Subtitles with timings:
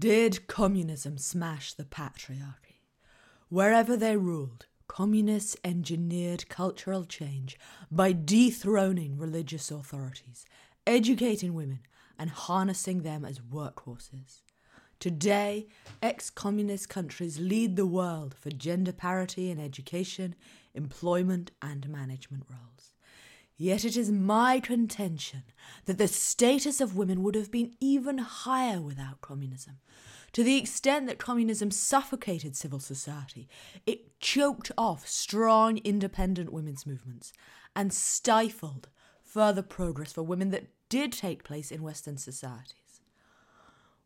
[0.00, 2.86] Did communism smash the patriarchy?
[3.50, 7.58] Wherever they ruled, communists engineered cultural change
[7.90, 10.46] by dethroning religious authorities,
[10.86, 11.80] educating women,
[12.18, 14.40] and harnessing them as workhorses.
[15.00, 15.66] Today,
[16.00, 20.34] ex communist countries lead the world for gender parity in education,
[20.72, 22.94] employment, and management roles.
[23.60, 25.42] Yet it is my contention
[25.84, 29.80] that the status of women would have been even higher without communism.
[30.32, 33.50] To the extent that communism suffocated civil society,
[33.84, 37.34] it choked off strong independent women's movements
[37.76, 38.88] and stifled
[39.22, 43.02] further progress for women that did take place in Western societies.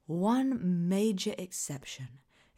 [0.07, 2.09] One major exception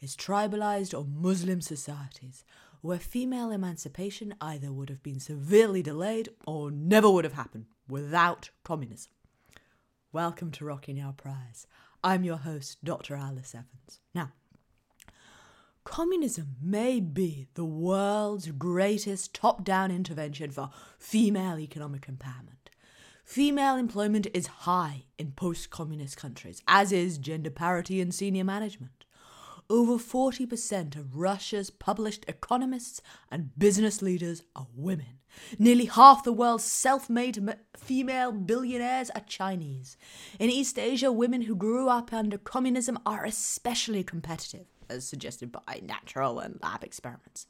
[0.01, 2.43] is tribalized or Muslim societies,
[2.87, 8.49] where female emancipation either would have been severely delayed or never would have happened without
[8.63, 9.11] communism.
[10.13, 11.67] Welcome to Rocking Our Priors.
[12.01, 13.15] I'm your host, Dr.
[13.15, 13.99] Alice Evans.
[14.15, 14.31] Now,
[15.83, 22.71] communism may be the world's greatest top down intervention for female economic empowerment.
[23.25, 28.96] Female employment is high in post communist countries, as is gender parity in senior management.
[29.69, 35.19] Over 40% of Russia's published economists and business leaders are women.
[35.59, 37.37] Nearly half the world's self made
[37.75, 39.97] female billionaires are Chinese.
[40.39, 45.81] In East Asia, women who grew up under communism are especially competitive as suggested by
[45.83, 47.45] natural and lab experiments.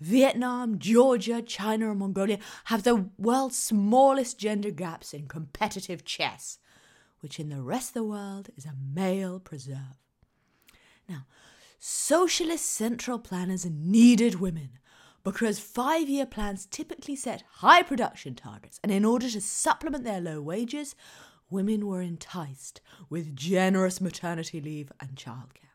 [0.00, 6.58] Vietnam, Georgia, China, and Mongolia have the world's smallest gender gaps in competitive chess,
[7.20, 10.00] which in the rest of the world is a male preserve.
[11.08, 11.26] Now,
[11.84, 14.70] socialist central planners needed women
[15.24, 20.20] because five year plans typically set high production targets, and in order to supplement their
[20.20, 20.94] low wages,
[21.50, 25.74] women were enticed with generous maternity leave and childcare.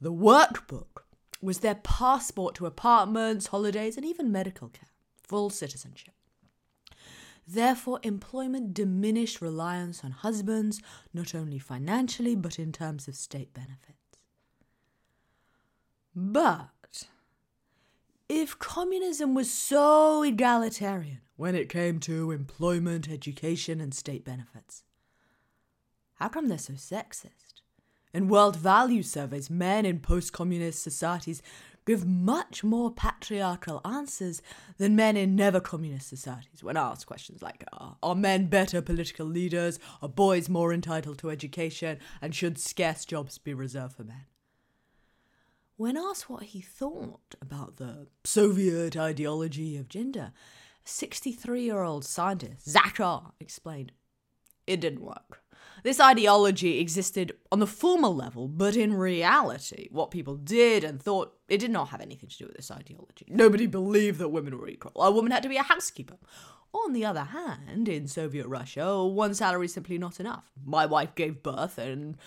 [0.00, 1.04] The workbook
[1.40, 6.14] was their passport to apartments, holidays, and even medical care, full citizenship.
[7.46, 10.82] Therefore, employment diminished reliance on husbands,
[11.14, 14.01] not only financially, but in terms of state benefits.
[16.14, 17.04] But
[18.28, 24.84] if communism was so egalitarian when it came to employment, education, and state benefits,
[26.14, 27.62] how come they're so sexist?
[28.12, 31.40] In world value surveys, men in post communist societies
[31.86, 34.42] give much more patriarchal answers
[34.76, 39.26] than men in never communist societies when asked questions like uh, Are men better political
[39.26, 39.78] leaders?
[40.02, 41.98] Are boys more entitled to education?
[42.20, 44.26] And should scarce jobs be reserved for men?
[45.82, 50.30] When asked what he thought about the Soviet ideology of gender,
[50.84, 53.90] 63 year old scientist Zakhar explained
[54.64, 55.42] it didn't work.
[55.82, 61.36] This ideology existed on the formal level, but in reality, what people did and thought,
[61.48, 63.26] it did not have anything to do with this ideology.
[63.28, 64.92] Nobody believed that women were equal.
[65.02, 66.18] A woman had to be a housekeeper.
[66.72, 70.52] On the other hand, in Soviet Russia, one salary is simply not enough.
[70.64, 72.18] My wife gave birth and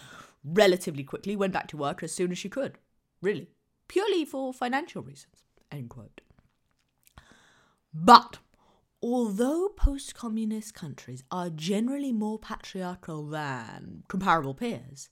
[0.44, 2.78] relatively quickly went back to work as soon as she could.
[3.26, 3.50] Really.
[3.88, 5.38] Purely for financial reasons.
[5.72, 6.22] End quote.
[7.94, 8.38] But
[9.02, 15.10] Although post communist countries are generally more patriarchal than comparable peers,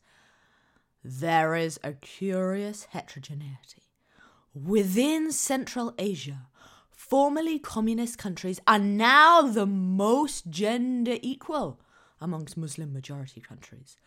[1.04, 3.84] there is a curious heterogeneity.
[4.56, 6.48] Within Central Asia,
[6.90, 11.80] formerly communist countries are now the most gender equal
[12.20, 13.98] amongst Muslim majority countries.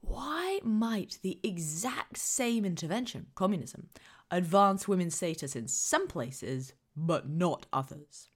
[0.00, 3.88] Why might the exact same intervention, communism,
[4.30, 8.28] advance women's status in some places but not others?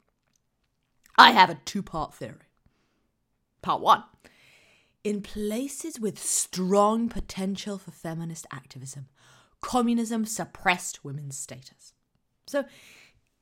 [1.17, 2.49] I have a two part theory.
[3.63, 4.03] Part one
[5.05, 9.09] In places with strong potential for feminist activism,
[9.61, 11.93] communism suppressed women's status.
[12.47, 12.65] So,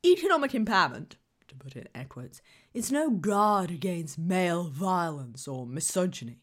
[0.04, 1.12] economic empowerment,
[1.48, 2.42] to put it in air quotes,
[2.75, 6.42] is no guard against male violence or misogyny.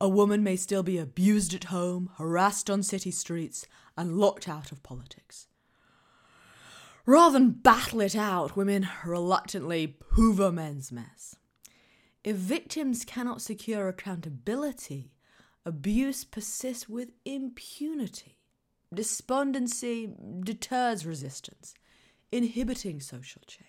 [0.00, 3.66] A woman may still be abused at home, harassed on city streets,
[3.98, 5.46] and locked out of politics.
[7.04, 11.36] Rather than battle it out, women reluctantly hoover men's mess.
[12.24, 15.12] If victims cannot secure accountability,
[15.66, 18.38] abuse persists with impunity.
[18.92, 21.74] Despondency deters resistance,
[22.32, 23.66] inhibiting social change.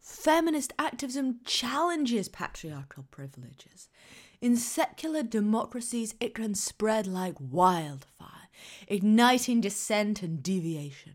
[0.00, 3.88] Feminist activism challenges patriarchal privileges.
[4.44, 8.50] In secular democracies, it can spread like wildfire,
[8.86, 11.14] igniting dissent and deviation.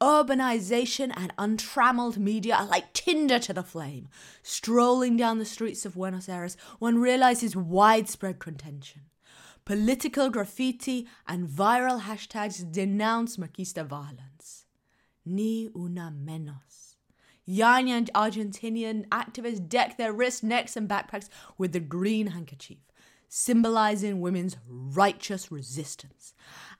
[0.00, 4.08] Urbanization and untrammeled media are like tinder to the flame.
[4.42, 9.02] Strolling down the streets of Buenos Aires, one realizes widespread contention.
[9.66, 14.64] Political graffiti and viral hashtags denounce machista violence.
[15.26, 16.85] Ni una menos.
[17.48, 22.78] And Argentinian activists deck their wrists, necks, and backpacks with the green handkerchief,
[23.28, 26.34] symbolizing women's righteous resistance.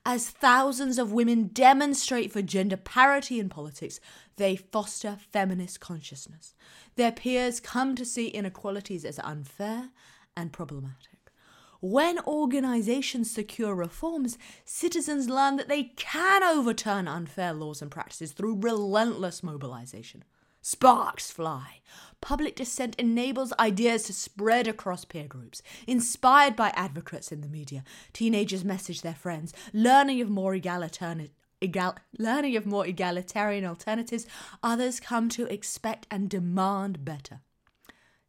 [0.04, 4.00] As thousands of women demonstrate for gender parity in politics,
[4.36, 6.54] they foster feminist consciousness.
[6.96, 9.90] Their peers come to see inequalities as unfair
[10.36, 11.32] and problematic.
[11.80, 18.60] When organizations secure reforms, citizens learn that they can overturn unfair laws and practices through
[18.60, 20.24] relentless mobilization.
[20.68, 21.78] Sparks fly.
[22.20, 25.62] Public dissent enables ideas to spread across peer groups.
[25.86, 31.30] Inspired by advocates in the media, teenagers message their friends, learning of more egalitarian,
[31.60, 34.26] egal, learning of more egalitarian alternatives,
[34.60, 37.42] others come to expect and demand better.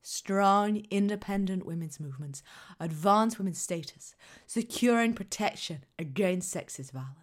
[0.04, 2.44] Strong, independent women's movements
[2.80, 4.14] advance women's status,
[4.46, 7.18] securing protection against sexist violence.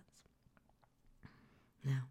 [1.85, 2.09] Now,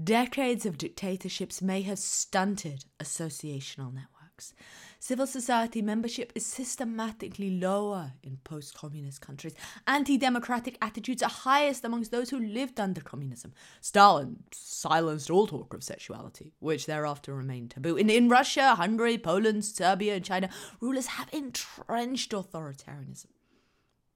[0.00, 4.54] Decades of dictatorships may have stunted associational networks.
[4.98, 9.52] Civil society membership is systematically lower in post communist countries.
[9.86, 13.52] Anti democratic attitudes are highest amongst those who lived under communism.
[13.82, 17.96] Stalin silenced all talk of sexuality, which thereafter remained taboo.
[17.96, 20.48] In, in Russia, Hungary, Poland, Serbia, and China,
[20.80, 23.26] rulers have entrenched authoritarianism.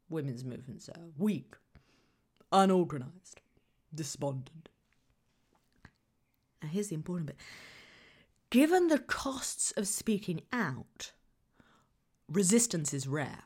[0.08, 1.54] Women's movements are weak,
[2.50, 3.42] unorganized,
[3.94, 4.70] despondent.
[6.66, 7.36] Now, here's the important bit.
[8.50, 11.12] Given the costs of speaking out,
[12.28, 13.44] resistance is rare.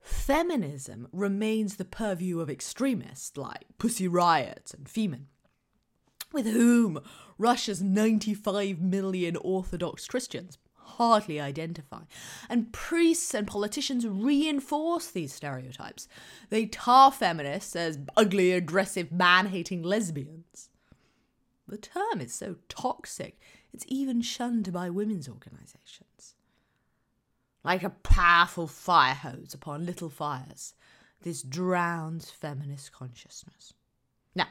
[0.00, 5.26] Feminism remains the purview of extremists like Pussy Riot and Femen,
[6.32, 7.02] with whom
[7.36, 12.04] Russia's 95 million Orthodox Christians hardly identify.
[12.48, 16.08] And priests and politicians reinforce these stereotypes.
[16.48, 20.69] They tar feminists as ugly, aggressive, man hating lesbians.
[21.70, 23.38] The term is so toxic,
[23.72, 26.34] it's even shunned by women's organisations.
[27.62, 30.74] Like a powerful fire hose upon little fires,
[31.22, 33.74] this drowns feminist consciousness.
[34.34, 34.48] Now,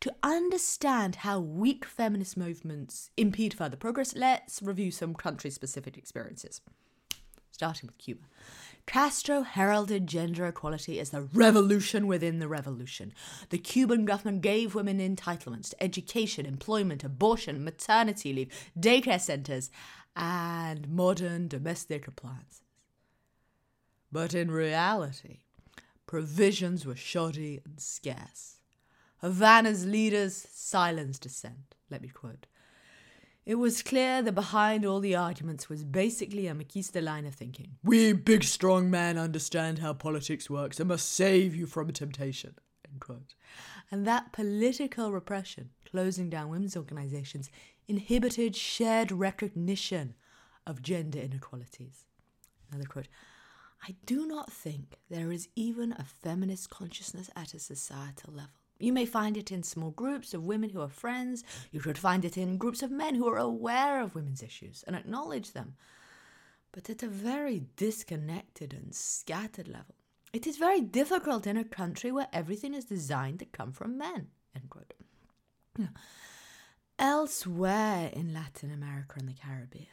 [0.00, 6.62] to understand how weak feminist movements impede further progress, let's review some country specific experiences.
[7.56, 8.20] Starting with Cuba.
[8.84, 13.14] Castro heralded gender equality as the revolution within the revolution.
[13.48, 19.70] The Cuban government gave women entitlements to education, employment, abortion, maternity leave, daycare centers,
[20.14, 22.60] and modern domestic appliances.
[24.12, 25.38] But in reality,
[26.04, 28.58] provisions were shoddy and scarce.
[29.22, 31.74] Havana's leaders silenced dissent.
[31.90, 32.48] Let me quote.
[33.46, 37.76] It was clear that behind all the arguments was basically a Machista line of thinking.
[37.84, 42.56] We big strong men understand how politics works and must save you from temptation.
[42.90, 43.36] End quote.
[43.88, 47.48] And that political repression, closing down women's organizations,
[47.86, 50.14] inhibited shared recognition
[50.66, 52.04] of gender inequalities.
[52.72, 53.06] Another quote.
[53.86, 58.65] I do not think there is even a feminist consciousness at a societal level.
[58.78, 61.44] You may find it in small groups of women who are friends.
[61.70, 64.94] You could find it in groups of men who are aware of women's issues and
[64.94, 65.76] acknowledge them.
[66.72, 69.94] But at a very disconnected and scattered level,
[70.32, 74.28] it is very difficult in a country where everything is designed to come from men.
[76.98, 79.86] Elsewhere in Latin America and the Caribbean,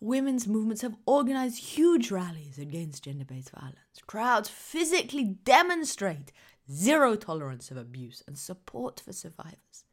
[0.00, 3.76] women's movements have organized huge rallies against gender based violence.
[4.06, 6.32] Crowds physically demonstrate
[6.70, 9.84] zero tolerance of abuse, and support for survivors.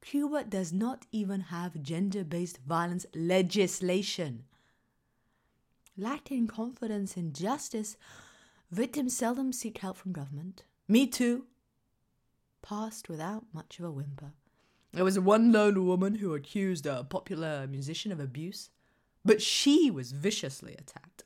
[0.00, 4.44] Cuba does not even have gender based violence legislation.
[5.96, 7.96] Lacking confidence in justice,
[8.70, 10.64] victims seldom seek help from government.
[10.88, 11.44] Me too.
[12.62, 14.32] Passed without much of a whimper.
[14.92, 18.70] There was one lone woman who accused a popular musician of abuse,
[19.24, 21.24] but she was viciously attacked.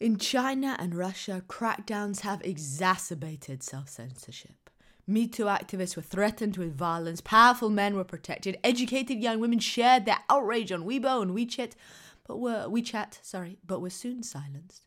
[0.00, 4.70] In China and Russia, crackdowns have exacerbated self censorship.
[5.08, 10.04] Me Too activists were threatened with violence, powerful men were protected, educated young women shared
[10.04, 11.72] their outrage on Weibo and WeChat,
[12.26, 14.84] but were WeChat, sorry, but were soon silenced.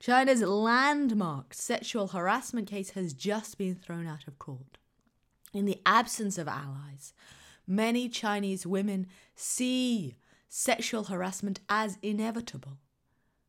[0.00, 4.78] China's landmark sexual harassment case has just been thrown out of court.
[5.52, 7.12] In the absence of allies,
[7.66, 10.16] many Chinese women see
[10.48, 12.78] sexual harassment as inevitable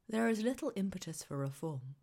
[0.08, 1.96] there is little impetus for reform.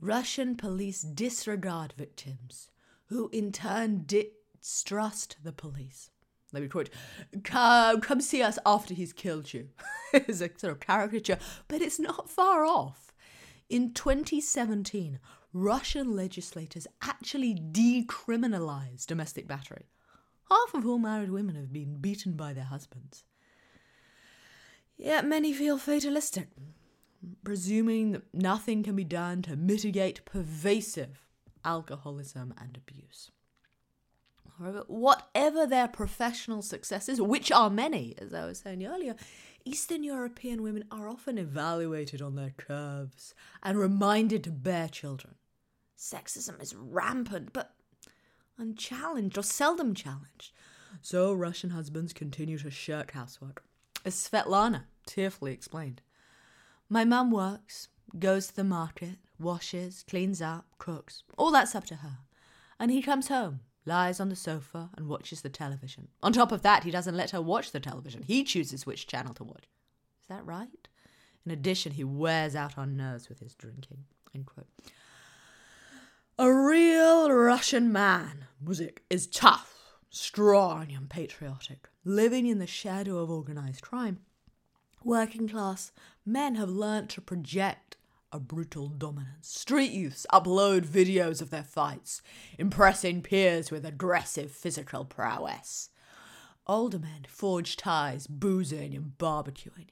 [0.00, 2.70] Russian police disregard victims,
[3.06, 6.10] who in turn distrust the police.
[6.52, 6.90] Let me quote,
[7.44, 9.68] come, come see us after he's killed you.
[10.12, 13.12] it's a sort of caricature, but it's not far off.
[13.68, 15.18] In 2017,
[15.52, 19.86] Russian legislators actually decriminalized domestic battery.
[20.50, 23.24] Half of all married women have been beaten by their husbands.
[24.96, 26.48] Yet many feel fatalistic,
[27.44, 31.26] presuming that nothing can be done to mitigate pervasive
[31.64, 33.30] alcoholism and abuse.
[34.58, 39.14] However, whatever their professional successes, which are many, as I was saying earlier,
[39.64, 45.34] Eastern European women are often evaluated on their curves and reminded to bear children.
[45.98, 47.74] Sexism is rampant, but
[48.58, 50.52] unchallenged or seldom challenged.
[51.02, 53.64] So Russian husbands continue to shirk housework.
[54.04, 56.00] As Svetlana tearfully explained,
[56.88, 57.88] My mum works,
[58.18, 61.22] goes to the market, washes, cleans up, cooks.
[61.36, 62.18] All that's up to her.
[62.78, 66.08] And he comes home, lies on the sofa, and watches the television.
[66.22, 68.22] On top of that, he doesn't let her watch the television.
[68.22, 69.64] He chooses which channel to watch.
[70.20, 70.88] Is that right?
[71.44, 74.04] In addition, he wears out our nerves with his drinking.
[76.38, 81.88] A real Russian man, Muzhik, is tough, strong, and patriotic.
[82.04, 84.18] Living in the shadow of organized crime,
[85.06, 85.92] working class
[86.24, 87.96] men have learnt to project
[88.32, 89.48] a brutal dominance.
[89.48, 92.20] Street youths upload videos of their fights,
[92.58, 95.90] impressing peers with aggressive physical prowess.
[96.66, 99.90] Older men forge ties, boozing and barbecuing.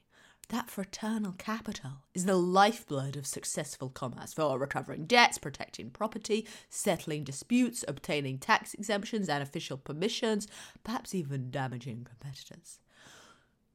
[0.49, 7.23] That fraternal capital is the lifeblood of successful commerce for recovering debts, protecting property, settling
[7.23, 10.47] disputes, obtaining tax exemptions and official permissions,
[10.83, 12.79] perhaps even damaging competitors.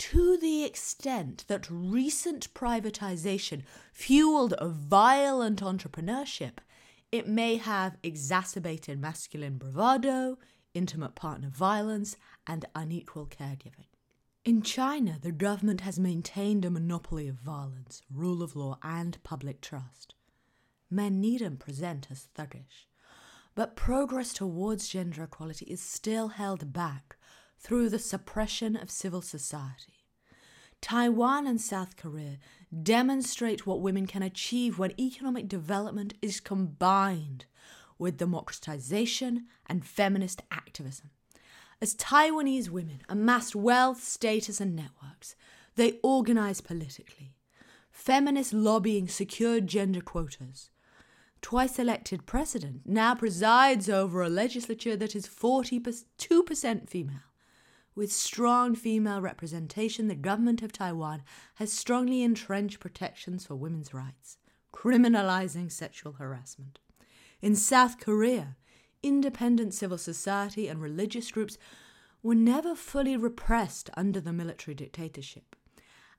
[0.01, 6.55] To the extent that recent privatization fueled a violent entrepreneurship,
[7.13, 10.39] it may have exacerbated masculine bravado,
[10.73, 12.17] intimate partner violence,
[12.47, 13.89] and unequal caregiving.
[14.43, 19.61] In China, the government has maintained a monopoly of violence, rule of law, and public
[19.61, 20.15] trust.
[20.89, 22.87] Men needn't present as thuggish,
[23.55, 27.19] but progress towards gender equality is still held back
[27.61, 30.07] through the suppression of civil society.
[30.81, 32.39] Taiwan and South Korea
[32.83, 37.45] demonstrate what women can achieve when economic development is combined
[37.99, 41.11] with democratization and feminist activism.
[41.83, 45.35] As Taiwanese women amassed wealth, status, and networks,
[45.77, 47.35] they organized politically.
[47.91, 50.71] Feminist lobbying secured gender quotas.
[51.43, 57.30] Twice elected president now presides over a legislature that is 42% female.
[57.95, 61.23] With strong female representation, the government of Taiwan
[61.57, 64.39] has strongly entrenched protections for women's rights,
[64.73, 66.79] criminalizing sexual harassment.
[67.43, 68.57] In South Korea,
[69.03, 71.59] independent civil society and religious groups
[72.23, 75.57] were never fully repressed under the military dictatorship.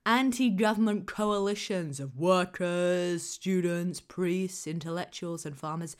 [0.05, 5.95] Anti government coalitions of workers, students, priests, intellectuals, and farmers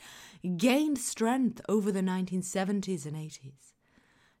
[0.56, 3.71] gained strength over the 1970s and 80s.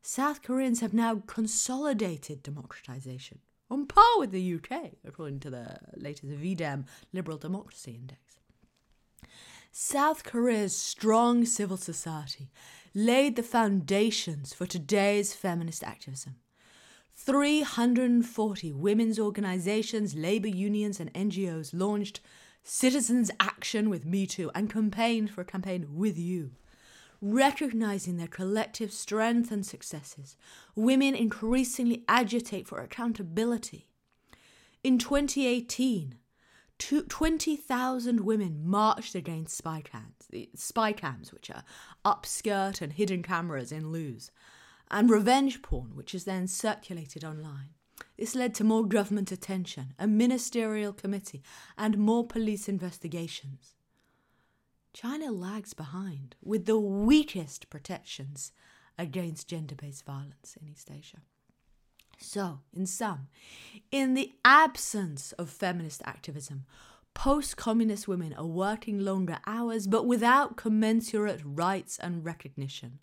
[0.04, 3.38] South Koreans have now consolidated democratization,
[3.70, 8.40] on par with the UK, according to the latest VDEM Liberal Democracy Index.
[9.70, 12.50] South Korea's strong civil society
[12.94, 16.34] laid the foundations for today's feminist activism.
[17.14, 22.20] 340 women's organizations, labor unions, and NGOs launched
[22.64, 26.50] Citizens Action with Me Too and campaigned for a campaign with you.
[27.24, 30.36] Recognizing their collective strength and successes,
[30.74, 33.86] women increasingly agitate for accountability.
[34.82, 36.16] In 2018,
[36.78, 41.62] 20,000 women marched against spy cams, the spy cams, which are
[42.04, 44.32] upskirt and hidden cameras in loos,
[44.90, 47.68] and revenge porn, which is then circulated online.
[48.18, 51.44] This led to more government attention, a ministerial committee,
[51.78, 53.76] and more police investigations.
[54.92, 58.52] China lags behind with the weakest protections
[58.98, 61.18] against gender based violence in East Asia.
[62.18, 63.28] So, in sum,
[63.90, 66.66] in the absence of feminist activism,
[67.14, 73.00] post communist women are working longer hours but without commensurate rights and recognition.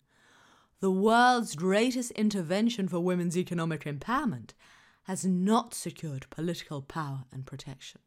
[0.80, 4.52] The world's greatest intervention for women's economic empowerment
[5.04, 8.00] has not secured political power and protection.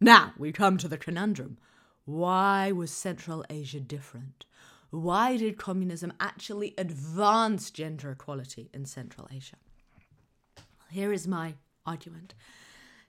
[0.00, 1.58] Now we come to the conundrum.
[2.06, 4.46] Why was Central Asia different?
[4.90, 9.56] Why did communism actually advance gender equality in Central Asia?
[10.88, 12.34] Here is my argument.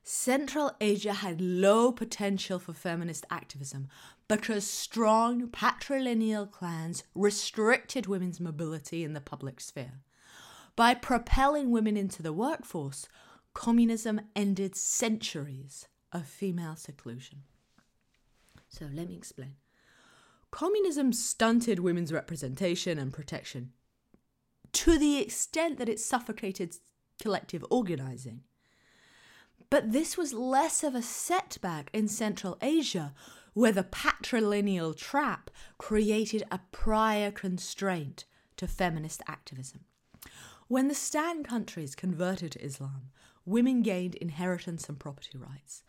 [0.02, 3.88] Central Asia had low potential for feminist activism
[4.28, 10.02] because strong patrilineal clans restricted women's mobility in the public sphere.
[10.76, 13.08] By propelling women into the workforce,
[13.54, 17.44] communism ended centuries of female seclusion.
[18.78, 19.56] So let me explain.
[20.52, 23.72] Communism stunted women's representation and protection
[24.74, 26.76] to the extent that it suffocated
[27.22, 28.42] collective organizing.
[29.70, 33.14] But this was less of a setback in Central Asia,
[33.54, 38.26] where the patrilineal trap created a prior constraint
[38.58, 39.86] to feminist activism.
[40.68, 43.10] When the Stan countries converted to Islam,
[43.46, 45.84] women gained inheritance and property rights.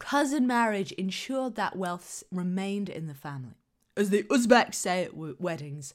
[0.00, 3.54] Cousin marriage ensured that wealth remained in the family.
[3.96, 5.94] As the Uzbeks say at weddings,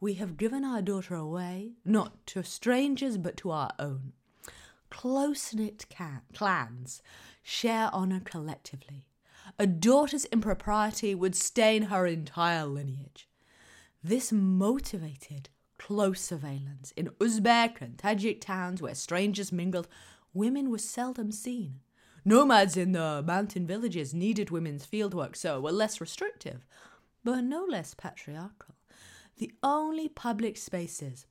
[0.00, 4.12] we have given our daughter away, not to strangers, but to our own.
[4.90, 5.86] Close knit
[6.32, 7.02] clans
[7.42, 9.06] share honour collectively.
[9.58, 13.28] A daughter's impropriety would stain her entire lineage.
[14.04, 16.92] This motivated close surveillance.
[16.96, 19.88] In Uzbek and Tajik towns where strangers mingled,
[20.34, 21.80] women were seldom seen.
[22.28, 26.66] Nomads in the mountain villages needed women's fieldwork, so were less restrictive,
[27.24, 28.74] but no less patriarchal.
[29.38, 31.24] The only public spaces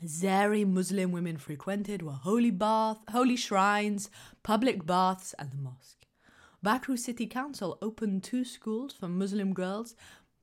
[0.00, 4.08] Azeri Muslim women frequented were holy bath, holy shrines,
[4.44, 6.06] public baths, and the mosque.
[6.62, 9.96] Baku City Council opened two schools for Muslim girls,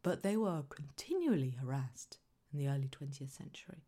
[0.03, 2.17] but they were continually harassed
[2.51, 3.85] in the early 20th century.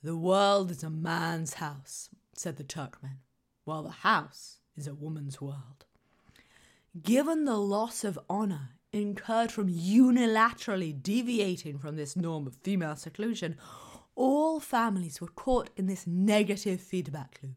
[0.00, 3.18] The world is a man's house, said the Turkmen,
[3.64, 5.84] while the house is a woman's world.
[7.00, 13.56] Given the loss of honour incurred from unilaterally deviating from this norm of female seclusion,
[14.14, 17.56] all families were caught in this negative feedback loop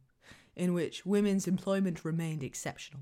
[0.55, 3.01] in which women's employment remained exceptional.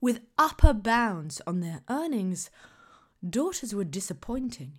[0.00, 2.50] With upper bounds on their earnings,
[3.28, 4.74] daughters were disappointing.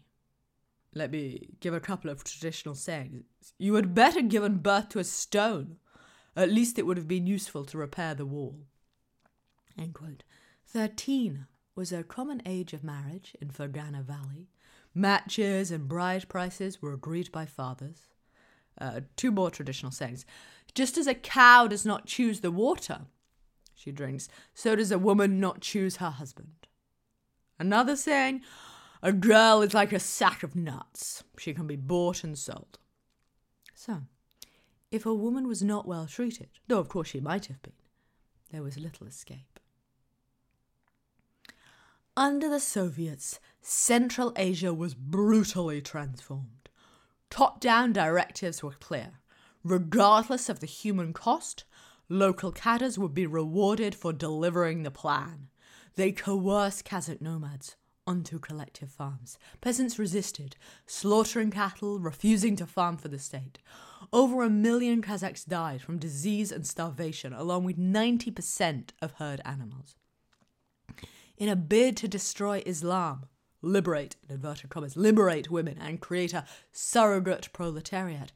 [0.93, 3.25] Let me give a couple of traditional sayings.
[3.59, 5.77] You had better given birth to a stone.
[6.35, 8.65] At least it would have been useful to repair the wall.
[10.65, 14.49] Thirteen was a common age of marriage in Fergana Valley.
[14.93, 18.09] Matches and bride prices were agreed by fathers.
[18.79, 20.25] Uh, two more traditional sayings.
[20.73, 23.01] Just as a cow does not choose the water
[23.73, 26.67] she drinks, so does a woman not choose her husband.
[27.59, 28.41] Another saying,
[29.03, 31.23] a girl is like a sack of nuts.
[31.37, 32.79] She can be bought and sold.
[33.73, 34.01] So,
[34.95, 37.73] if a woman was not well treated, though of course she might have been,
[38.51, 39.59] there was little escape.
[42.17, 46.69] Under the Soviets, Central Asia was brutally transformed.
[47.29, 49.19] Top down directives were clear.
[49.65, 51.65] Regardless of the human cost,
[52.07, 55.49] local cadres would be rewarded for delivering the plan.
[55.95, 57.75] They coerced Kazakh nomads
[58.07, 59.37] onto collective farms.
[59.61, 60.55] Peasants resisted,
[60.85, 63.59] slaughtering cattle, refusing to farm for the state.
[64.13, 69.95] Over a million Kazakhs died from disease and starvation, along with 90% of herd animals
[71.37, 73.25] in a bid to destroy Islam,
[73.61, 78.31] liberate, in inverted commas, liberate women and create a surrogate proletariat,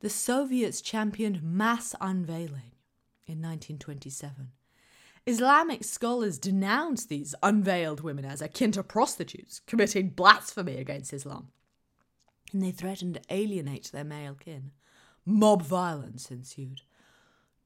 [0.00, 2.72] the Soviets championed mass unveiling
[3.26, 4.52] in 1927.
[5.26, 11.48] Islamic scholars denounced these unveiled women as akin to prostitutes, committing blasphemy against Islam.
[12.52, 14.72] And they threatened to alienate their male kin.
[15.30, 16.82] Mob violence ensued.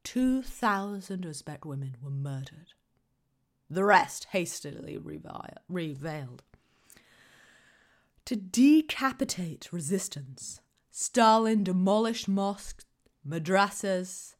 [0.05, 2.75] 2,000 Uzbek women were murdered
[3.71, 6.43] the rest hastily revealed.
[8.27, 12.85] To decapitate resistance, Stalin demolished mosques,
[13.27, 14.35] madrasas,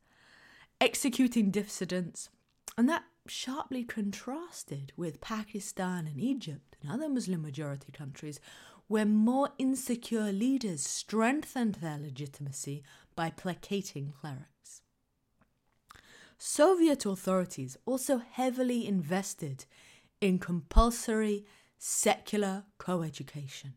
[0.81, 2.31] executing dissidents,
[2.79, 8.41] and that sharply contrasted with Pakistan and Egypt and other Muslim majority countries
[8.87, 12.83] where more insecure leaders strengthened their legitimacy
[13.15, 14.83] by placating clerics.
[16.39, 19.67] Soviet authorities also heavily invested
[20.21, 21.45] in compulsory
[21.79, 23.75] secular co-education.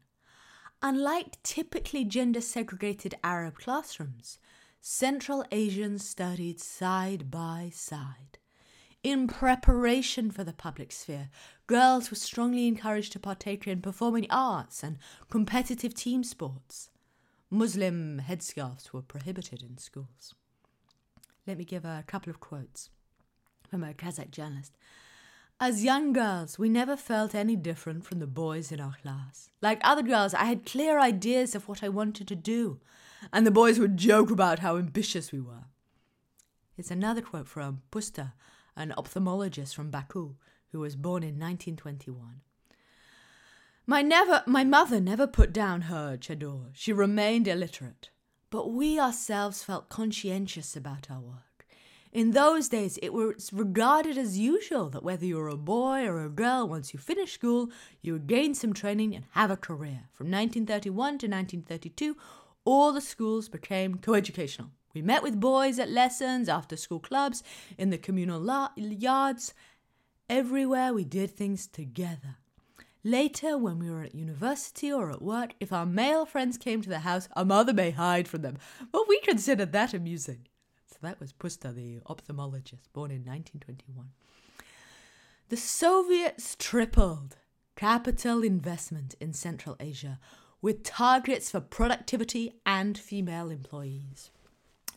[0.81, 4.37] Unlike typically gender segregated Arab classrooms,
[4.79, 8.37] Central Asians studied side by side.
[9.03, 11.29] In preparation for the public sphere,
[11.65, 14.97] girls were strongly encouraged to partake in performing arts and
[15.29, 16.89] competitive team sports.
[17.49, 20.35] Muslim headscarves were prohibited in schools.
[21.45, 22.89] Let me give a couple of quotes
[23.69, 24.73] from a Kazakh journalist.
[25.59, 29.49] As young girls, we never felt any different from the boys in our class.
[29.61, 32.79] Like other girls, I had clear ideas of what I wanted to do,
[33.31, 35.65] and the boys would joke about how ambitious we were.
[36.77, 38.33] It's another quote from Pusta,
[38.75, 40.35] an ophthalmologist from Baku,
[40.73, 42.41] who was born in 1921.
[43.87, 46.67] My, never, my mother never put down her chador.
[46.73, 48.09] She remained illiterate
[48.49, 51.65] but we ourselves felt conscientious about our work.
[52.13, 56.23] In those days, it was regarded as usual that whether you were a boy or
[56.23, 57.69] a girl, once you finished school,
[58.01, 60.05] you would gain some training and have a career.
[60.13, 62.15] From 1931 to 1932,
[62.63, 64.71] all the schools became coeducational.
[64.93, 67.43] We met with boys at lessons, after school clubs,
[67.77, 69.53] in the communal la- yards.
[70.29, 72.37] Everywhere we did things together.
[73.07, 76.89] Later, when we were at university or at work, if our male friends came to
[76.89, 78.57] the house, our mother may hide from them,
[78.91, 80.45] but we considered that amusing.
[80.87, 84.09] So that was Pusta, the ophthalmologist, born in 1921.
[85.47, 87.37] The Soviets tripled
[87.77, 90.19] capital investment in Central Asia
[90.61, 94.31] with targets for productivity and female employees.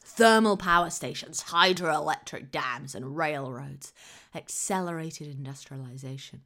[0.03, 3.92] Thermal power stations, hydroelectric dams, and railroads
[4.35, 6.40] accelerated industrialization.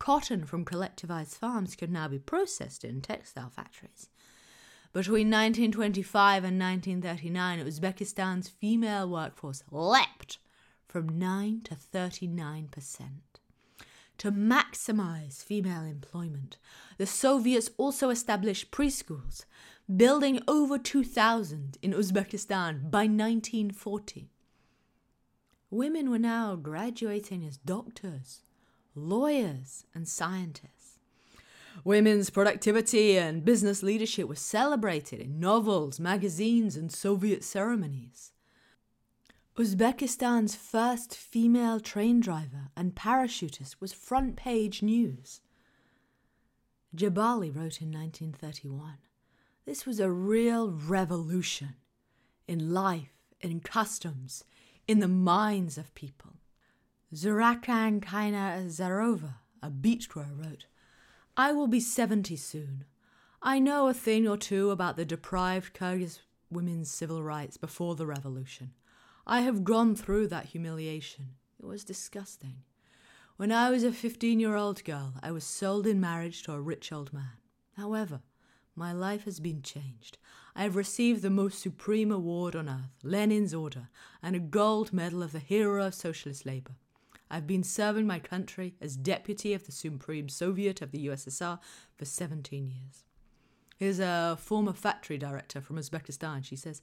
[0.00, 4.08] Cotton from collectivized farms could now be processed in textile factories.
[4.94, 10.38] Between 1925 and 1939, Uzbekistan's female workforce leapt
[10.88, 12.66] from 9 to 39%.
[14.18, 16.56] To maximize female employment,
[16.96, 19.44] the Soviets also established preschools,
[19.94, 24.30] building over 2,000 in Uzbekistan by 1940.
[25.70, 28.42] Women were now graduating as doctors,
[28.94, 30.98] lawyers, and scientists.
[31.84, 38.32] Women's productivity and business leadership were celebrated in novels, magazines, and Soviet ceremonies.
[39.56, 45.40] Uzbekistan's first female train driver and parachutist was front page news.
[46.96, 48.98] Jabali wrote in 1931
[49.64, 51.74] This was a real revolution
[52.48, 54.44] in life, in customs,
[54.88, 56.34] in the minds of people.
[57.12, 60.66] Zurakan Kaina Zarova, a beach wrote
[61.36, 62.84] I will be 70 soon.
[63.42, 66.20] I know a thing or two about the deprived Kyrgyz
[66.52, 68.74] women's civil rights before the revolution.
[69.26, 71.30] I have gone through that humiliation.
[71.58, 72.62] It was disgusting.
[73.36, 76.60] When I was a 15 year old girl, I was sold in marriage to a
[76.60, 77.38] rich old man.
[77.76, 78.20] However,
[78.76, 80.16] my life has been changed.
[80.54, 83.88] I have received the most supreme award on earth, Lenin's Order,
[84.22, 86.76] and a gold medal of the Hero of Socialist Labor.
[87.30, 91.58] I've been serving my country as deputy of the Supreme Soviet of the USSR
[91.96, 93.04] for 17 years.
[93.76, 96.44] Here's a former factory director from Uzbekistan.
[96.44, 96.82] She says,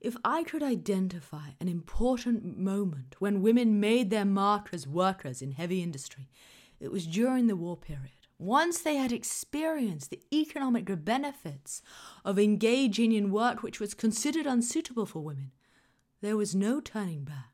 [0.00, 5.52] If I could identify an important moment when women made their mark as workers in
[5.52, 6.28] heavy industry,
[6.78, 8.12] it was during the war period.
[8.38, 11.82] Once they had experienced the economic benefits
[12.24, 15.52] of engaging in work which was considered unsuitable for women,
[16.20, 17.49] there was no turning back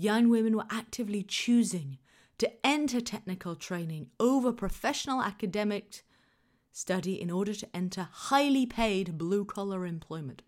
[0.00, 1.98] young women were actively choosing
[2.38, 6.02] to enter technical training over professional academic
[6.72, 10.40] study in order to enter highly paid blue collar employment.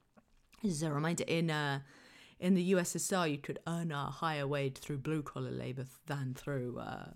[0.63, 1.81] This is a reminder in uh,
[2.41, 6.79] in the USSR, you could earn a higher wage through blue collar labor than through
[6.79, 7.11] uh,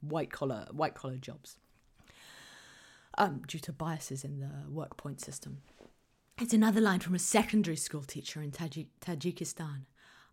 [0.00, 1.56] white collar white collar jobs,
[3.18, 5.62] um, due to biases in the work point system.
[6.40, 9.86] It's another line from a secondary school teacher in Tajik- Tajikistan.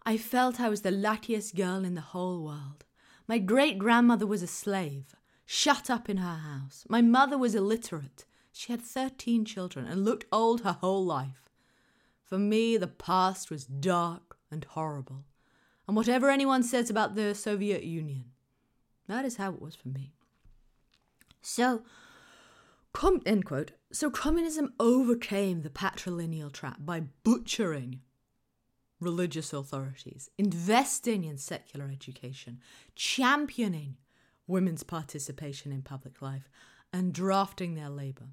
[0.05, 2.83] I felt I was the luckiest girl in the whole world.
[3.27, 6.85] My great grandmother was a slave, shut up in her house.
[6.89, 8.25] My mother was illiterate.
[8.51, 11.49] She had 13 children and looked old her whole life.
[12.25, 15.23] For me, the past was dark and horrible.
[15.87, 18.25] And whatever anyone says about the Soviet Union,
[19.07, 20.13] that is how it was for me.
[21.41, 21.83] So,
[22.93, 23.71] com- end quote.
[23.91, 28.01] So communism overcame the patrilineal trap by butchering
[28.99, 32.59] religious authorities, investing in secular education,
[32.95, 33.97] championing
[34.47, 36.49] women's participation in public life,
[36.91, 38.29] and drafting their labour.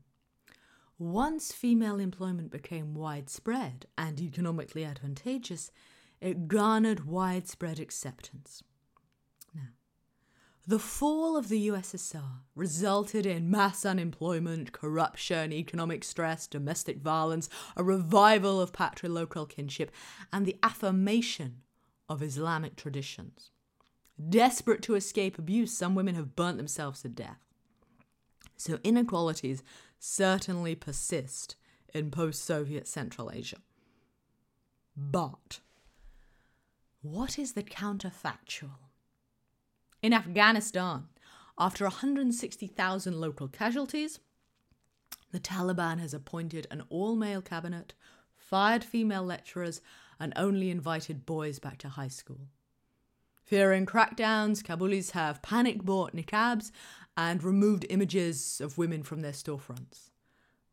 [0.99, 5.71] Once female employment became widespread and economically advantageous,
[6.21, 8.63] it garnered widespread acceptance.
[10.67, 17.83] The fall of the USSR resulted in mass unemployment, corruption, economic stress, domestic violence, a
[17.83, 19.91] revival of patrilocal kinship,
[20.33, 21.63] and the affirmation
[22.09, 23.51] of Islamic traditions.
[24.29, 27.41] Desperate to escape abuse, some women have burnt themselves to death.
[28.57, 29.63] So inequalities
[29.99, 31.57] certainly persist
[31.95, 33.63] in post Soviet Central Asia.
[34.95, 35.61] But
[37.01, 38.90] what is the counterfactual?
[40.03, 41.09] In Afghanistan,
[41.59, 44.19] after 160,000 local casualties,
[45.31, 47.93] the Taliban has appointed an all male cabinet,
[48.35, 49.83] fired female lecturers,
[50.19, 52.49] and only invited boys back to high school.
[53.43, 56.71] Fearing crackdowns, Kabulis have panic bought niqabs
[57.17, 60.11] and removed images of women from their storefronts.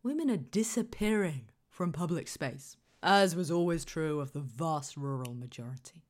[0.03, 2.77] Women are disappearing from public space.
[3.03, 6.03] as was always true of the vast rural majority.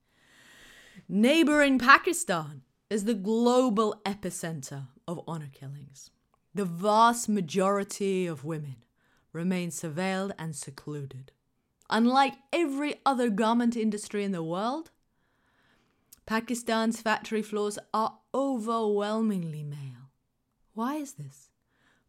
[1.10, 6.10] Neighbouring Pakistan is the global epicenter of honour killings.
[6.56, 8.78] The vast majority of women
[9.34, 11.32] remain surveilled and secluded.
[11.90, 14.92] Unlike every other garment industry in the world,
[16.26, 20.12] Pakistan's factory floors are overwhelmingly male.
[20.74, 21.50] Why is this?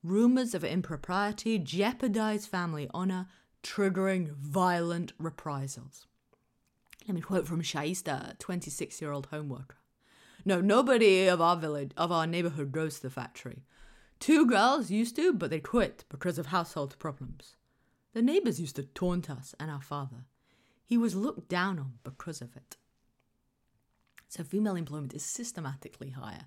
[0.02, 3.26] Rumors of impropriety jeopardize family honor,
[3.62, 6.06] triggering violent reprisals.
[7.06, 9.77] Let me quote from Shaista, 26 year old homeworker.
[10.48, 13.66] No, nobody of our village, of our neighborhood goes to the factory.
[14.18, 17.56] Two girls used to, but they quit because of household problems.
[18.14, 20.24] The neighbors used to taunt us and our father.
[20.86, 22.78] He was looked down on because of it.
[24.28, 26.46] So female employment is systematically higher.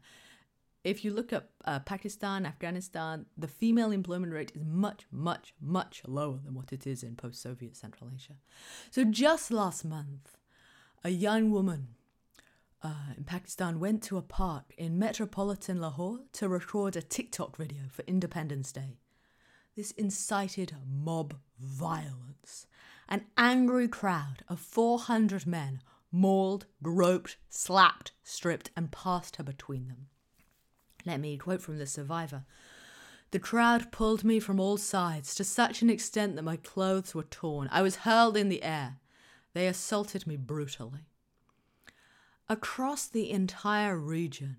[0.83, 6.01] If you look at uh, Pakistan, Afghanistan, the female employment rate is much, much, much
[6.07, 8.37] lower than what it is in post Soviet Central Asia.
[8.89, 10.39] So just last month,
[11.03, 11.89] a young woman
[12.83, 17.83] uh, in Pakistan went to a park in metropolitan Lahore to record a TikTok video
[17.89, 18.97] for Independence Day.
[19.75, 22.67] This incited mob violence.
[23.07, 30.07] An angry crowd of 400 men mauled, groped, slapped, stripped, and passed her between them.
[31.05, 32.45] Let me quote from the survivor.
[33.31, 37.23] The crowd pulled me from all sides to such an extent that my clothes were
[37.23, 37.69] torn.
[37.71, 38.97] I was hurled in the air.
[39.53, 41.05] They assaulted me brutally.
[42.49, 44.58] Across the entire region,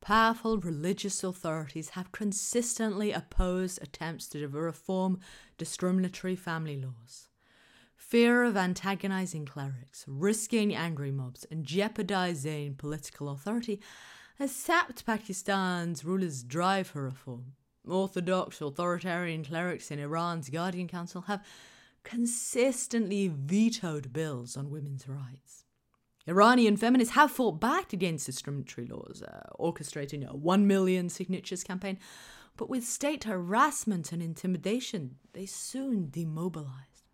[0.00, 5.20] powerful religious authorities have consistently opposed attempts to reform
[5.56, 7.28] discriminatory family laws.
[7.96, 13.80] Fear of antagonizing clerics, risking angry mobs, and jeopardizing political authority
[14.38, 17.52] has sapped Pakistan's rulers' drive for reform.
[17.86, 21.44] Orthodox authoritarian clerics in Iran's Guardian Council have
[22.04, 25.57] consistently vetoed bills on women's rights.
[26.28, 31.98] Iranian feminists have fought back against discriminatory laws, uh, orchestrating a 1 million signatures campaign,
[32.56, 37.04] but with state harassment and intimidation, they soon demobilized.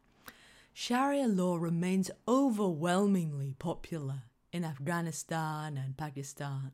[0.73, 4.23] Sharia law remains overwhelmingly popular
[4.53, 6.73] in Afghanistan and Pakistan.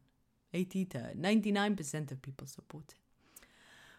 [0.55, 3.47] 80 to 99% of people support it.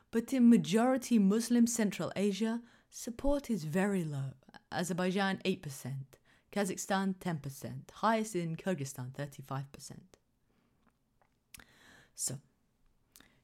[0.10, 4.34] But in majority Muslim Central Asia, support is very low.
[4.72, 5.94] Azerbaijan 8%,
[6.52, 9.64] Kazakhstan 10%, highest in Kyrgyzstan 35%.
[12.16, 12.36] So,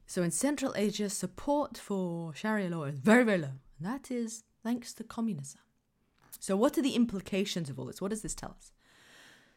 [0.05, 3.53] so in Central Asia, support for Sharia law is very, very low.
[3.79, 5.61] And that is thanks to communism.
[6.39, 8.01] So, what are the implications of all this?
[8.01, 8.71] What does this tell us?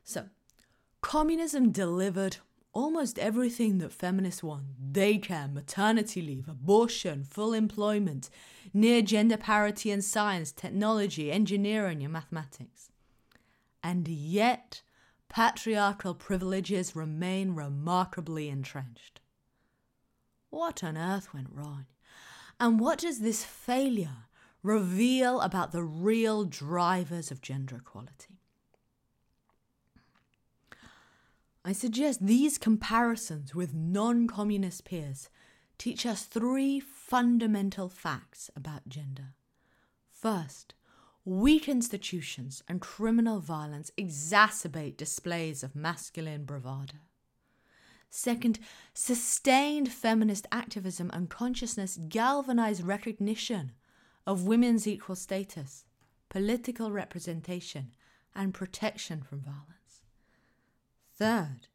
[0.04, 0.26] So,
[1.02, 2.38] communism delivered
[2.72, 8.30] almost everything that feminists want daycare, maternity leave, abortion, full employment,
[8.72, 12.89] near gender parity in science, technology, engineering, and mathematics.
[13.82, 14.82] And yet,
[15.28, 19.20] patriarchal privileges remain remarkably entrenched.
[20.50, 21.86] What on earth went wrong?
[22.58, 24.26] And what does this failure
[24.62, 28.40] reveal about the real drivers of gender equality?
[31.64, 35.28] I suggest these comparisons with non communist peers
[35.78, 39.34] teach us three fundamental facts about gender.
[40.10, 40.74] First,
[41.24, 46.94] weak institutions and criminal violence exacerbate displays of masculine bravado.
[48.08, 48.58] Second,
[48.92, 53.72] sustained feminist activism and consciousness galvanize recognition
[54.26, 55.84] of women's equal status,
[56.28, 57.92] political representation,
[58.34, 60.02] and protection from violence.
[61.16, 61.68] Third,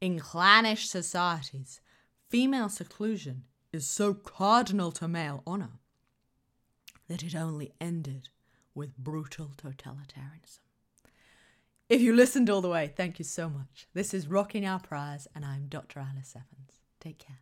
[0.00, 1.80] in clannish societies,
[2.28, 5.78] female seclusion is so cardinal to male honour
[7.08, 8.28] that it only ended
[8.74, 10.60] with brutal totalitarianism.
[11.88, 13.86] If you listened all the way, thank you so much.
[13.92, 16.00] This is Rocking Our Priors, and I'm Dr.
[16.00, 16.80] Alice Evans.
[17.00, 17.40] Take care.